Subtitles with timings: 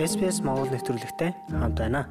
[0.00, 2.08] SPS Монгол нэвтрүүлэгтэй хамт байна.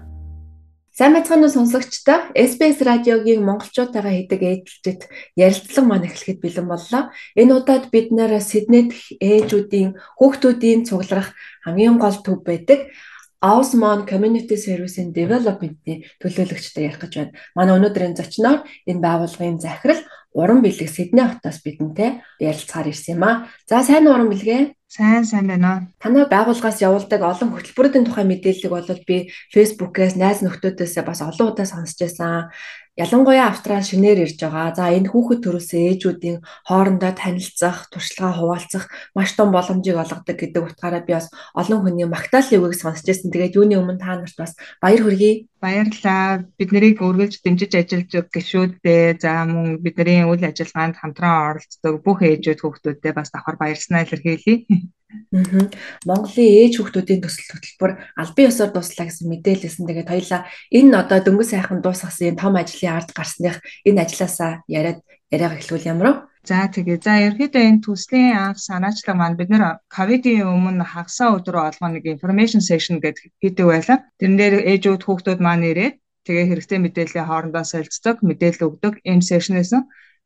[0.94, 2.30] Сайн байцгаана уу сонсогчдоо.
[2.38, 7.09] SBS радиогийн монголчуудаагаа хийдэг ээлжид ярилцлага маань эхлэхэд бэлэн боллоо.
[7.33, 11.34] Энэ удаад бид нэр Сиднейд ээжүүдийн хүүхдүүдийн цугларах
[11.66, 12.94] хамгийн гол төв байдаг
[13.41, 17.34] Osmond Community Service-ийн Development-ийн төлөөлөгчтэй ярих гэж байна.
[17.58, 23.36] Манай өнөөдрийн зочноор энэ байгууллагын захирал Уран бэлэг Сидней хотоос бидэнтэй ярилцахаар ирсэн юм аа.
[23.68, 24.75] За сайн уран бэлгээ.
[24.88, 25.88] Сайн сайн байна.
[25.99, 31.67] Танай байгууллагаас явуулдаг олон хөтөлбөрүүдийн тухай мэдээллийг бол би Facebook-ээс найз нөхдөөдөөс бас олон удаа
[31.67, 32.52] сонсч байсан.
[32.99, 34.75] Ялангуяа Австрали шинээр ирж байгаа.
[34.75, 41.03] За энэ хүүхэд төрүүлсэн ээжүүдийн хоорондоо танилцах, туршлагаа хуваалцах маш том боломжийг олгодог гэдэг утгаараа
[41.08, 43.31] би бас олон хүний магтаалын үгийг сонсч байсан.
[43.31, 45.51] Тэгээд юуны өмнө та нарт бас баяр хүргэе.
[45.62, 46.50] Баярлалаа.
[46.58, 52.20] Бид нарыг үргэлж дэмжиж ажиллаж байгаа гишүүдээ за мөн бидний үйл ажиллагаанд хамтран оролцдог бүх
[52.26, 54.66] ээжүүд хүүхдүүдтэй бас давхар баярснаа илэрхийлье.
[54.74, 55.70] Аа.
[56.08, 59.86] Монголын ээж хүүхдүүдийн төсөл хөтөлбөр албан ёсоор дуслаа гэсэн мэдээлэлсэн.
[59.88, 65.58] Тэгээд хоёлаа энэ одоо дөнгөж сайхан дуусгасан том ажлын ард гарсных энэ ажилласаа яриад яриага
[65.60, 66.14] эхлүүл ямар вэ?
[66.50, 66.98] За тэгээ.
[67.06, 69.64] За ерөөдөө энэ төслийн анх санаачлаг маань бид нэр
[69.96, 73.98] ковидын өмнө хагасаа өдрөө олгоо нэг information session гэдэг хийдэг байлаа.
[74.20, 79.56] Тэрэн дээр ээжүүд хүүхдүүд маань ирээд тэгээ хэрэгтэй мэдээллийн хоорондоо солилцдог, мэдээлэл өгдөг энэ session
[79.58, 79.82] байсан.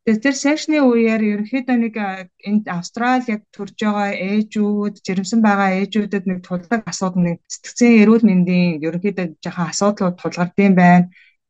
[0.06, 1.96] Тэгэхээр тэр сешны үеэр ерөнхийдөө нэг
[2.50, 8.24] энд Австрали яг төрж байгаа ээжүүд, жирэмсэн байгаа ээжүүдэд нэг тулдаг асуудал нэг сэтгцэн эрүүл
[8.30, 11.10] мэндийн ерөнхийдөө жоохон асуудлууд тулгардсан байна.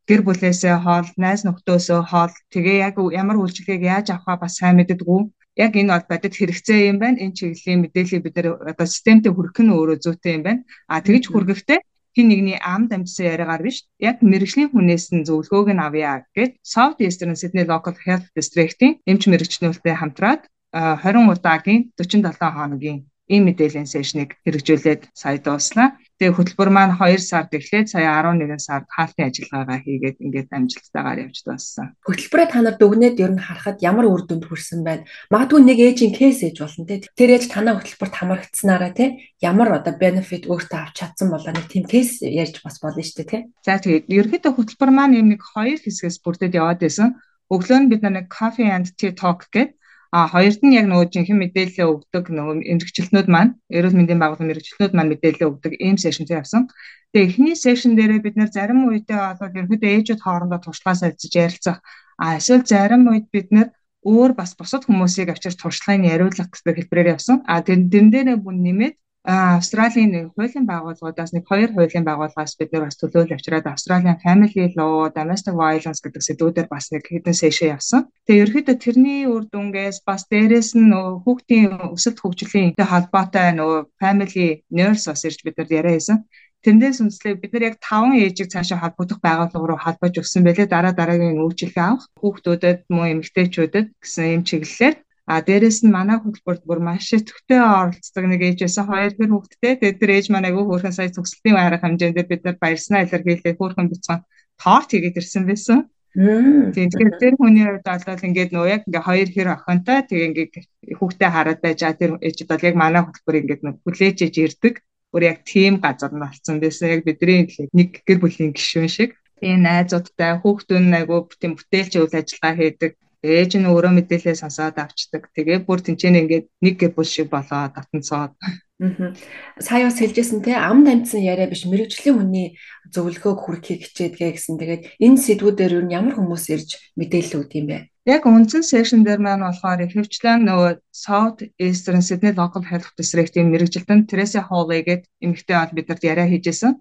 [0.09, 5.21] Гэр бүлээсээ хоол, найз нөхдөөсөө хоол тэгээ яг ямар үйлчлэгийг яаж авахаа бас сайн мэддэггүй.
[5.65, 7.21] Яг энэ бол бодит хэрэгцээ юм байна.
[7.23, 10.61] Энэ чиглэлийн мэдээллийг бид нэр одоо системтэй хүргэх нь өөрөө зүйтэй юм байна.
[10.91, 11.79] А тэгж хүргэхдээ
[12.15, 16.99] хин нэгний ам дамжсан яриагаар биш яг мэрэгжлийн хүнээс нь зөвлөгөөг нь авъя гэд South
[17.03, 22.99] Eastern Sydney Local Health District-ийн эмч мэрэгчлэнтэй хамтраад 20 удаагийн 47 хоногийн
[23.33, 25.97] ийм мэдээллийн сешнийг хэрэгжүүлээд сая дууслаа.
[26.15, 31.43] Тэгээ хөтөлбөр маань 2 сард эхлээд сая 11 сард хаалтын ажиллагаагаа хийгээд ингээд амжилттайгаар явж
[31.43, 31.91] дууссан.
[32.07, 35.03] Хөтөлбөрөө та нарт өгнөд ер нь харахад ямар үр дүнд хүрсэн байна?
[35.27, 37.03] Магадгүй нэг ээжийн кейс ээж болно те.
[37.19, 39.05] Тэр ээж танаа хөтөлбөрт хамрагдсанараа те
[39.43, 43.31] ямар одоо benefit өөртөө авч чадсан болоо нэг тийм кейс ярьж бас болно шүү дээ
[43.35, 43.39] те.
[43.67, 47.19] За тэгээд ерөнхийдөө хөтөлбөр маань юм нэг хоёр хэсгээс бүрдээд яваад байсан.
[47.51, 49.75] Өглөө нь бид нэг coffee and tea talk гэдэг
[50.15, 54.93] А хоёрд нь яг нөгөө жинхэнэ мэдээлэл өгдөг нөгөө мэрэгчлэнүүд маань эрүүл мэндийн байгууллагын мэрэгчлэнүүд
[54.95, 56.71] маань мэдээлэл өгдөг ийм сешнтэй явсан.
[57.11, 61.77] Тэгээ эхний сешн дээрээ бид нэр зарим үедээ бол ерөнхийдөө ээжүүд хоорондоо туршлага солилцож ярилцах.
[62.23, 63.67] А эсвэл зарим үед бид нэр
[64.07, 67.37] өөр бас бусад хүмүүсийг авчирч туршлагыг яриулах гэсэн хэлбэрээр явсан.
[67.51, 72.85] А тэрэн дээрээ бүн нэмээд Австралийн нэг хуулийн байгууллагуудаас нэг хоёр хуулийн байгууллагаас бид нэр
[72.85, 78.05] бас төлөөлөл авчираад Австралийн Family Law, Domestic Violence гэдэг сэдвүүдээр бас нэг хэдэн сешн явсан.
[78.29, 80.93] Тэгээ ерөөхдөө тэрний үр дүнгээс бас дээрэс нь
[81.25, 86.21] хүүхдийн өсөлт хөгжлийн холбоотой нөгөө Family Nurse бас ирж бид нар яриа хийсэн.
[86.61, 90.69] Тэндээс үнслээ бид нар яг 5 ээжийг цаашаа холбогдох байгууллага руу холбож өгсөн байлээ.
[90.69, 96.63] Дараа дараагийн үйлчлэгээ авах хүүхдүүдэд мөн эмэгтэйчүүдэд гэсэн юм чиглэлээр А дээрэс нь манай хөтөлбөрт
[96.69, 99.73] бүр маш төвтэй оролцдог нэг ээжээс хоёр хэр хүүхэдтэй.
[99.81, 103.89] Тэгээд тэр ээж маань айгүй хөөрхөн сая төгсөлтийн байрах хэмжээнд бид нар баярснаа илэрхийлээ хөөрхөн
[103.89, 104.21] бицхан
[104.61, 105.79] торт хийгээд ирсэн байсан.
[106.15, 110.47] Тэгэхээр тэр хүний хувьд бол ингээд нөө яг ингээ хоёр хэр охинтой тэгээ ингээ
[110.95, 114.75] хүүхдээ хараад байж а тэр ээжид бол яг манай хөтөлбөр ингээд хүлээж иж ирдэг.
[115.11, 116.93] Бүр яг тийм газар нь болсон байсан.
[116.95, 119.11] Яг бидний нэг гэр бүлийн гишүүн шиг.
[119.41, 122.91] Тийм найзуудтай хүүхдүүд нь айгүй тийм бүтээлч үйл ажиллагаа хийдэг
[123.25, 125.33] ээж нь өөрөө мэдээлэл сонсоод авчдаг.
[125.33, 128.37] Тэгээ бүр тэнцэн ингээд нэг гэр бүл шиг болоо татанцоод.
[128.37, 129.15] Аа.
[129.59, 132.47] Сая бас хэлжсэн те ам дамжсан яриа биш мэрэгжлийн хүний
[132.91, 134.59] зөвлөгөөг хүргэхийг хичээдгээ гэсэн.
[134.59, 136.69] Тэгээд энэ сэдвүүдээр юу ямар хүмүүс ирж
[136.99, 137.77] мэдээлэл өгд юм бэ?
[138.05, 144.05] Яг үндсэн сешн дээр маань болохоор ихэвчлэн нөгөө South Eastern Sydney Local Health District-ийн мэрэгжилтэн
[144.05, 146.77] Teresa Hall гээд эмэгтэй бол бидэрт яриа хийжсэн.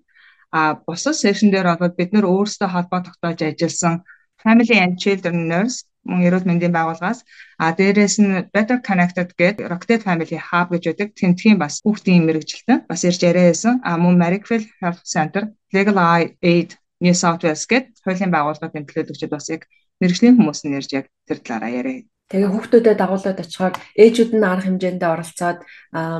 [0.52, 4.02] А бусад сешн дээр бол бид нөр өөрсдөө холбоо тогтоож ажилласан
[4.44, 7.24] Family and Children Nurse мөн эрүүл мэндийн байгууллагаас.
[7.56, 12.84] А дээрээс нь Better Connected гэдэг Rocket Family Hub гэж байдаг тэмдгийн бас хүүхдийн мэрэгжилтэн
[12.90, 15.96] бас ирж яриа байсан а мөн Marrickville Health Center Legal
[16.44, 19.64] Aid New South Wales гэдэг хуулийн байгууллагын тэмдэглэдэгчид бас яг
[20.00, 22.04] мэрэгжлийн хүмүүс нь ирж яг тэр талаараа яриа.
[22.28, 25.58] Тэгээ хүүхдүүдэд дагуулад очихоор ээжүүд нь арга хэмжээндээ оролцоод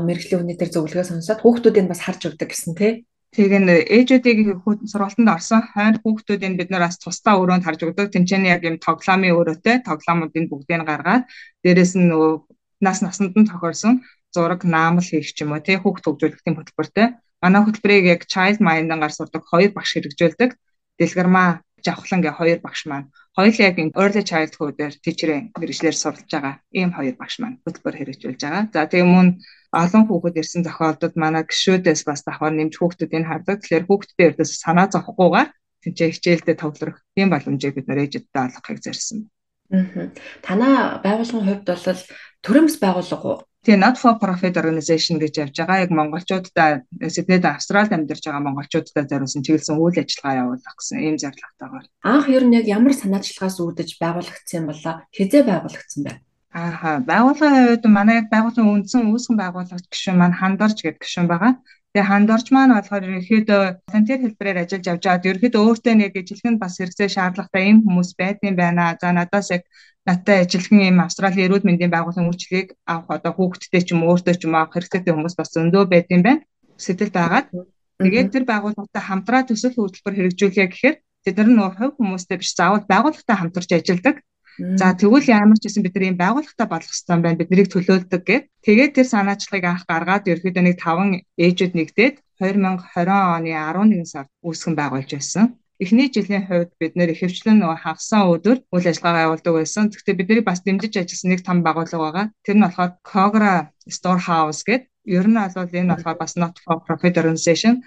[0.04, 2.92] мэрэгжлийн хүний төр зөвлөгөө сонсоод хүүхдүүдийг бас харж өгдөг гэсэн тий.
[3.34, 4.38] Тэгээ н ээжүүдийг
[4.86, 8.14] сургалтанд орсон хойно хүүхдүүдийн бид нар бас тусдаа өрөөнд харж өгдөг.
[8.14, 11.26] Тэнцэнэ яг юм тоглоомын өрөөтэй тоглоомуудын бүгдийг гаргаад
[11.66, 12.14] дээрэс нь
[12.86, 17.06] нас насанд нь тохиорсон зураг наамал хийх ч юм уу тий хүүхд хөгжүүлэлтийн хөтөлбөртэй.
[17.42, 20.50] Манай хөтөлбөрийг яг child mind-аар сурдаг хоёр багш хэрэгжүүлдэг.
[20.98, 21.48] Дэлгэрмаа
[21.84, 27.14] Жавхлан гэ хоёр багш маань хоёулаа яг early childhood-ээр teacher-ийн мэрэгчлэр суралж байгаа ийм хоёр
[27.20, 28.64] багш маань хөтөлбөр хэрэгжүүлж байгаа.
[28.74, 29.28] За тэгээ мөн
[29.82, 33.58] олон хүүхэд ирсэн зохиолдод манай гişүүдээс бас давхар нэмж хүүхдүүдийг хардаг.
[33.60, 35.48] Тэгэхээр хүүхдүүдийн эрдээс санаа зовхгүйгээр
[35.82, 39.18] тэнцээ хичээлдээ товлорох тийм боломжийг бид нэр ээжэдтэй олгохыг зорьсон.
[39.72, 40.08] Аа.
[40.46, 42.02] Танаа байгууллагын хувьд бол
[42.44, 43.40] төрөмс байгууллага уу?
[43.64, 45.88] Тэгээ not for profit organization гэж явж байгаа.
[45.88, 51.84] Яг монголчуудаа Сиднейд Австралид амьдарч байгаа монголчуудаа зориулсан чиглэсэн үйл ажиллагаа явуулах гэсэн ийм зорилготойгоор.
[52.04, 54.94] Анх ер нь яг ямар санаачлагаас үүдэж байгуулагдсан юм болоо?
[55.16, 56.12] Хизээ байгуулагдсан бэ?
[56.54, 61.52] Ааха, байгууллагын хувьд манай яг байгууллагын үндсэн үүсгэн байгуулагч гишүүн маань Хандорж гэдэг гишүүн байгаа.
[61.94, 66.74] Тэгээ хандорч маань болохоор ерөөхдөө волонтер хэлбэрээр ажиллаж явж байгаад ерөөхдөө өөртөө нэг ижилхэн бас
[66.82, 68.98] хэрэгцээ шаардлагатай ийм хүмүүс байдсан байна.
[68.98, 69.62] За надаас яг
[70.02, 74.42] надтай ижилхэн ийм Австралийн эрүүл мэндийн байгууллагын үйлчлэгийг авах одоо хүүхдтэй ч юм өөртөө ч
[74.42, 76.42] юм авах хэрэгцээтэй хүмүүс бас зөндөө байдсан байна.
[76.82, 77.46] Сэтэл байгаад
[78.02, 82.82] тэгээд тэр байгууллагатай хамтраа төсөл хөтөлбөр хэрэгжүүлэе гэхээр тэд нар нөгөө хувь хүмүүстэй биш заавал
[82.90, 84.16] байгууллагатай хамтарч ажилладаг.
[84.58, 87.40] За тэгвэл ямар ч гэсэн бид нар ийм байгууллагатай болох хэрэгтэй байна.
[87.40, 88.42] Бид нарыг төлөөлдөг гэх.
[88.62, 94.74] Тэгээд тэр санаачлагыг анх гаргаад ерөөхдөө нэг 5 ээжүүд нэгдээд 2020 оны 11 сард үүсгэн
[94.78, 95.58] байгуулж байсан.
[95.82, 99.90] Эхний жилийн хувьд бид нэр ихэвчлэн нөгөө хагасан өдөр үйл ажиллагаа явуулдаг байсан.
[99.90, 102.26] Гэхдээ бидний бас дэмжиж ажилласан нэг том байгууллага байгаа.
[102.46, 103.54] Тэр нь болохоор Cogra
[103.90, 104.86] Storehouse гэдэг.
[105.18, 107.82] Ер нь бол энэ болохоор бас not for profit organization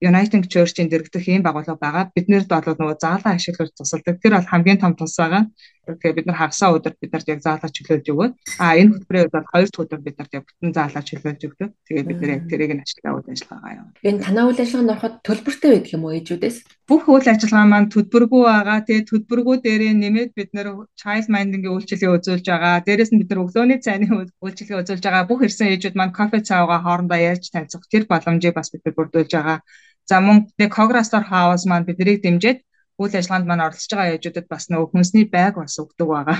[0.00, 2.04] Uniting Church-ийн дэргэдэх ийм байгууллага байгаа.
[2.14, 4.22] Биднэрд бол нөгөө заалаа ашиглаж тусалдаг.
[4.22, 5.50] Тэр бол хамгийн том тус байгаа.
[5.96, 9.34] Тэгэхээр бид нар хагасаа өдөр бид нарт яг заалаа чөлөөлж өгөөд а энэ хөтөлбөрийн үед
[9.36, 11.70] бол хоёр дахь өдөр бид нарт яг бүтэн заалаа чөлөөлж өгдөг.
[11.88, 14.02] Тэгээд бид нар яг тэрийг нь ашиглаа үйл ажиллагаагаа явуулдаг.
[14.08, 16.56] Энэ танаа үйл ажиллагаанд ороход төлбөртэй байдаг юм уу ээжүүдээс?
[16.88, 18.78] Бүх үйл ажиллагаа маань төлбөргүй байгаа.
[18.88, 20.68] Тэгээд төлбөргүй дээрээ нэмээд бид нар
[21.00, 22.84] child minding-ийн үйлчилгээ үзүүлж байгаа.
[22.84, 24.06] Дээрээс нь бид нар өглөөний цайны
[24.44, 25.28] үйлчилгээ үзүүлж байгаа.
[25.30, 29.32] Бүх ирсэн ээжүүд маань кофе цаавгаа хоорондоо ярьж танилцах тэр боломжийг бас бид нар бүрдүүлж
[29.36, 29.58] байгаа.
[30.08, 32.64] За мөн нэг Cograstor House маань биднийг дэмжиж
[32.98, 36.38] үйл ажиллагаанд маань оролцож байгаа яжуудад бас нөгөө хүнсний байг бас өгдөг байгаа.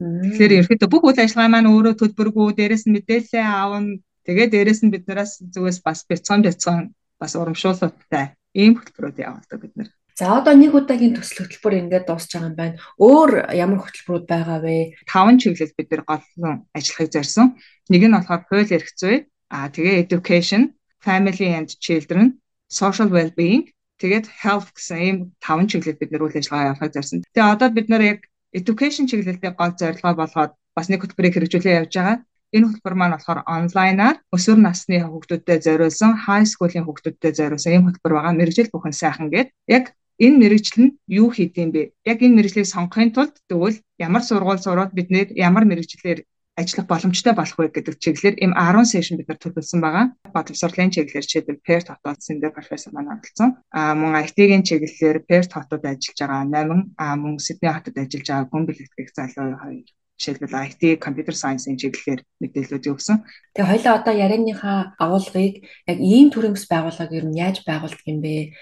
[0.00, 4.00] Тэгэхээр ерөөхдөө бүх үйл ажиллагаа маань өөрөө төлбөргүй, дээрэс нь мэдээлэл аавна.
[4.24, 6.80] Тэгээ дээрэс нь биднээс зүгээс бас бяцхан бяцхан
[7.20, 9.88] бас урамшуулалттай ийм хөтөлбөрүүд явуулдаг бид нэр.
[10.16, 12.80] За одоо нэг удаагийн төсөл хөтөлбөр ингээд дуусч байгаа юм байна.
[12.96, 14.76] Өөр ямар хөтөлбөрүүд байгаа вэ?
[15.04, 17.46] Таван чиглэл бид нэр голлон ажиллахыг зорьсон.
[17.92, 20.72] Нэг нь болохоор хууль эрх зүй, аа тэгээ education,
[21.04, 23.68] family and children, social well-being
[24.02, 27.24] тэгээд health гэсэн ийм таван чиглэлд бид нэр үйл ажиллагаа явуулахыг зорьсон.
[27.34, 28.20] Тэгээ одоо бид нэр яг
[28.52, 32.18] education чиглэлдээ гол зорилгоо болгоод бас нэг хөтөлбөрийг хэрэгжүүлээ явж байгаа.
[32.54, 38.14] Энэ хөтөлбөр маань болохоор онлайнаар өсвөр насны хүүхдүүдэд зориулсан, high school-ийн хүүхдүүдэд зориулсан ийм хөтөлбөр
[38.14, 38.38] байгаа.
[38.38, 39.84] Мэргэжил бүхэн сайхан гээд яг
[40.24, 41.82] энэ мэрэгжил нь юу хийдэм бэ?
[42.06, 46.18] Яг энэ мэрэгжлийг сонгохын тулд тэгвэл ямар сургууль сураад бид нэр ямар мэрэгжлэр
[46.56, 50.04] ажиллах боломжтой болох вэ гэдэг чиглэлээр им 10 сешн бид нар төлөвлөсөн байгаа.
[50.32, 53.60] Боловсролын чиглэлээр жишээлбэл пер тотоодсан дээр профессор маань оролцсон.
[53.70, 58.48] А мөн IT-ийн чиглэлээр пер тотод ажиллаж байгаа 8 а мөн Сидней хотод ажиллаж байгаа
[58.48, 59.84] гүн бэлтгэх залуу хоёр
[60.16, 63.20] жишээлбэл IT, computer science-ийн чиглэлээр мэдээлэлүүд өгсөн.
[63.52, 65.54] Тэгээ хоёлаа одоо ярианыхаа агуулгыг
[65.84, 68.56] яг ийм төрөмс байгууллагыг ер нь яаж байгуулдаг юм бэ?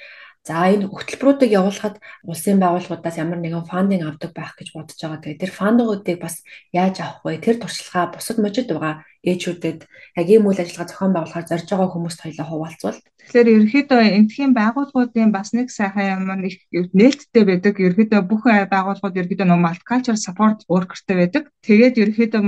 [0.44, 1.96] За энэ хөтөлбөрүүдийг явуулахад
[2.28, 5.24] улсын байгууллагуудаас ямар нэгэн фандинг авдаг байх гэж бодож байгаа.
[5.24, 7.40] Тэгээ тэр фандгуудыг бас яаж авах вэ?
[7.40, 9.88] Тэр туршлагаа бусад мужид байгаа ээжүүдэд
[10.20, 13.00] яг ийм үйл ажиллагаа зохион байгуулахаар зорж байгаа хүмүүст хоёлаа хуваалцвал.
[13.24, 16.60] Тэгэхээр ерөөхдөө энтхийн байгууллагуудын бас нэг сайхан юм их
[16.92, 17.74] нээлттэй байдаг.
[17.80, 21.48] Ерөөхдөө бүх байгууллагууд ерөөхдөө нөө multicultural support worker-тэй байдаг.
[21.64, 22.42] Тэгээд ерөөхдөө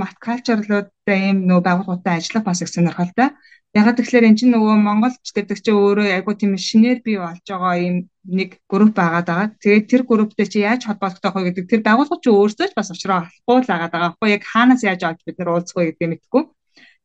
[1.07, 3.31] multicultural-уудтай ийм нөө байгууллагуудтай ажиллах бас их сонирхолтой.
[3.75, 7.75] Ягаад тэгэхээр эн чинь нөгөө монголч гэдэг чинь өөрөө айгуу тийм шинээр бий болж байгаа
[7.79, 9.49] юм нэг групп байгаад байгаа.
[9.63, 13.29] Тэгээд тэр групптэй чи яаж холбогдох вэ гэдэг тэр байгууллага чи өөрсдөө ч бас уучраа
[13.29, 14.03] болохгүй л байгаа даа.
[14.11, 16.43] Аахгүй яг хаанаас яаж авч бид нар уулзах вэ гэдгийг мэдэхгүй.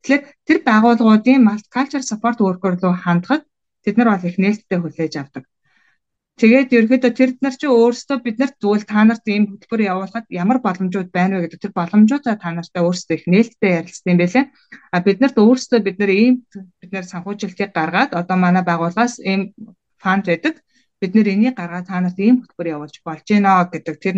[0.01, 3.43] Тэгэхээр тэр байгууллагуудын multicultural support worker руу хандхад
[3.83, 5.43] тэд нар бол их нээлттэй хүлээж авдаг.
[6.39, 11.09] Тэгээд ерөөхдөө тэр нар чи өөрсдөө биднэрт зүгээр та нарт ийм хөтөлбөр явуулахад ямар боломжууд
[11.13, 14.45] байна вэ гэдэг тэр боломжуудаа та нартай өөрсдөө их нээлттэй ярилцсан юм байлээ.
[14.95, 16.35] А биднэрт өөрсдөө бид нар ийм
[16.81, 19.53] бид нар санхүүжилтийг гаргаад одоо манай байгууллагаас ийм
[20.01, 20.55] фанд байдаг.
[21.01, 24.15] Бид нэр энийг гаргаад та нарт ийм хөтөлбөр явуулж болж гинэ гэдэг тэр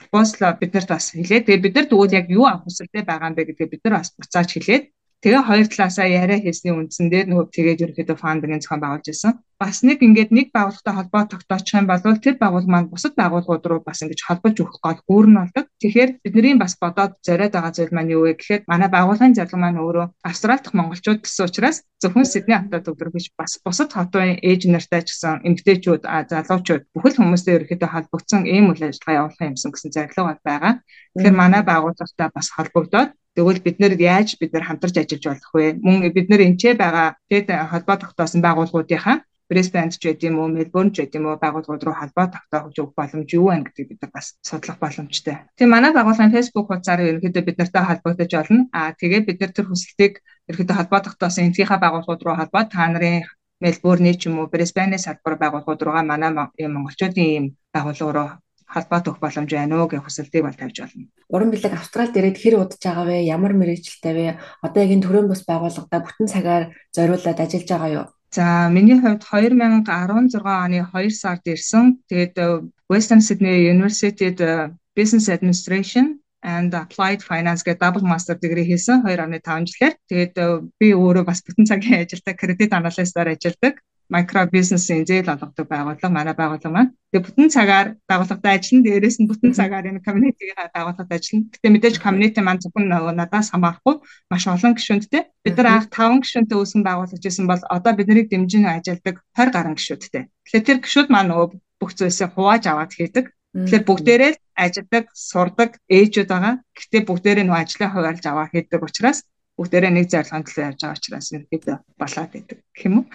[0.00, 1.44] пропозал биднэрт бас хэлээ.
[1.44, 4.12] Тэгээд бид нар тэгвэл яг юу авах хүсэлтэй байгаа юм бэ гэдгийг бид нар бас
[4.16, 4.84] буцааж хэлээд
[5.26, 9.32] Тэгээ хоёр талаасаа яриа хийсний үндсэн дээр нөгөө тэгээд ерөөхдөө фандинг зохион байгуулж байсан.
[9.58, 13.80] Бас нэг ингээд нэг байгууллагатай холбоо тогтоочих юм бол тэр байгууллага маань бусад байгууллагууд руу
[13.82, 15.66] бас ингэж холбож өгөх гол гүүр нь болдог.
[15.82, 19.82] Тэгэхээр бидний бас бодоод зориод байгаа зүйл маань юу вэ гэхээр манай байгууллагын зарлага маань
[19.82, 25.02] өөрөө Австрали дахь монголчууд гэсэн учраас зөвхөн Сидней хотод биш бас бусад хотын ээж нартай
[25.02, 30.38] ч гэсэн эмэгтэйчүүд залуучууд бүхэл хүмүүстэй ерөөхдөө холбогдсон ийм үйл ажиллагаа явуулах юмсан гэсэн зорилго
[30.46, 30.72] байгаа.
[31.18, 35.66] Тэгэхээр манай байгууллагатай бас холбогдоод Тэгвэл бид нэр яаж бид нар хамтарч ажиллаж болох вэ?
[35.84, 39.16] Мөн бид нар энчээ байгаа дэд холбоо тогтоосон байгууллагуудынхаа
[39.46, 42.98] Brisbane ч гэдэг юм уу, Melbourne ч гэдэг юм уу байгууллагууд руу холбоо тогтоох өгөх
[42.98, 45.36] боломж юу вэ гэдгийг бид нар бас судлах боломжтой.
[45.54, 48.66] Тэгээ манай байгууллагын Facebook хуудасаар ерөнхийдөө бид нартай холбогдож олно.
[48.74, 50.14] Аа тэгээд бид нар тэр хүсэлтийг
[50.50, 53.22] ерөнхийдөө холбоо тогтоосон энтхийнхаа байгууллагууд руу холбоо та нарын
[53.62, 58.28] Мельбурний ч юм уу Брисбейнээс салбар байгууллагууд руугаа манай монголчуудын ийм байгууллага руу
[58.66, 61.06] холбоо төх боломж байна уу гэх хүсэлтийг бол тавьж байна.
[61.30, 63.16] Уран бэлэг Австралид ирээд хэр удаж байгаа вэ?
[63.26, 64.26] Ямар мэрэгчлэлтэй вэ?
[64.66, 68.06] Одоо яг энэ төрийн бус байгууллагада бүтэн цагаар зориулаад ажиллаж байгаа юу?
[68.36, 72.02] За миний хувьд 2016 оны 2 сард ирсэн.
[72.10, 72.46] Тэгээд э,
[72.90, 79.70] Western Sydney University-д э, Business Administration and Applied Finance гэдэг double master degree хийсэн 2.5
[79.70, 79.94] жилээр.
[80.10, 80.46] Тэгээд э,
[80.80, 86.34] би өөрөө бас бүтэн цагийн ажилдаа credit analyst-аар ажилладаг микро бизнесийн зээл олгодог байгууллага манай
[86.38, 86.90] байгууллага маань.
[87.10, 88.86] Тэгээ бүтэн цагаар байгууллагад ажиллана.
[88.86, 91.50] Дээрээс нь бүтэн цагаар энэ community-ийн байгууллагад ажиллана.
[91.54, 93.96] Гэтэ мэдээж community маань зөвхөн надаас хамаарахгүй
[94.30, 95.22] маш олон гишүүнтэй.
[95.44, 99.74] Бид нар анх 5 гишүүнтэй үүсгэн байгуулж ирсэн бол одоо биднийг дэмжин ажилдаг 20 гаруй
[99.74, 100.22] гишүүдтэй.
[100.46, 101.48] Тэгэхээр тэр гишүүд маань нөгөө
[101.80, 103.26] бүх зүйлсээ хувааж аваад хийдэг.
[103.56, 106.54] Тэгэхээр бүгдээрээ л ажилладаг, сурдаг ээжүүд байгаа.
[106.76, 109.24] Гэтэ бүгдээрээ нөгөө ажлаа хуваалж аваа хийдэг учраас
[109.56, 113.06] бүгдээрээ нэг зорилгын төлөө явж байгаа учраас ерөөдөө болоод байдаг гэх юм уу.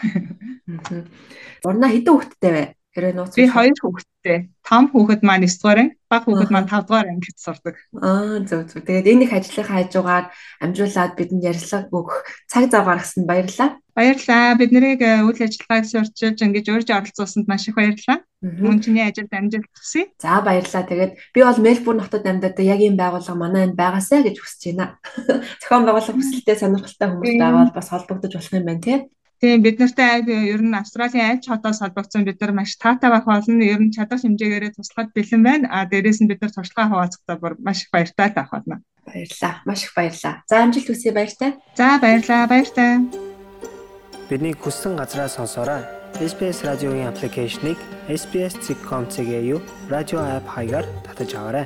[1.69, 2.65] Урна хэдэн хүүхэдтэй вэ?
[2.91, 3.37] Хэрэг нууц.
[3.39, 4.37] Би хоёр хүүхэдтэй.
[4.67, 7.75] Том хүүхэд маань 9 дугаар анги, бага хүүхэд маань 5 дугаар ангид сурдаг.
[7.95, 8.83] Аа зөв зөв.
[8.83, 10.25] Тэгээд энэ их ажлынхаа хажуугаар
[10.59, 12.17] амжуулаад бидэнд ярьцлага өгөх
[12.51, 13.79] цаг зав гаргасанд баярлалаа.
[13.95, 14.59] Баярлалаа.
[14.59, 18.19] Бид нарыг э, үйл ажиллагааг сурчилж ингэж урьж оролцуулсанд маш их баярлалаа.
[18.41, 20.09] Мөн чиний ажилд амжилт хүсье.
[20.17, 20.81] За баярлалаа.
[20.89, 24.97] Тэгээд би бол Мельбурн хотод амьдардаг яг ийм байгууллага манай энд байгаасаа гэж хүсэж байна.
[25.61, 28.97] Зохион байгуулах хүсэлтэд сонирхолтой хүмүүс байвал бас холбогдож болох юм байна тий.
[29.41, 33.29] Тийм бид нартай ер нь Австралийн аль ч хотоос холбогдсон бид нар маш таатай байх
[33.29, 33.61] болно.
[33.61, 35.69] Ер нь чадах хэмжээгээрээ туслахад бэлэн байна.
[35.69, 38.81] А дээрээс нь бид нар туршлагаа хуваалцахдаа бүр маш их баяртай байх болно.
[39.05, 39.61] Баярлалаа.
[39.69, 40.41] Маш их баярлалаа.
[40.49, 41.61] За амжилт хүсье баяртай.
[41.77, 42.49] За баярлалаа.
[42.49, 43.05] Баяртай.
[44.29, 46.00] Бидний хүссэн газраа сонсоорой.
[46.19, 47.77] SBS радиогийн аппликейшнийг
[48.09, 51.65] SBS.com.cg-ийг радио апп хаягаар татаж аваарай.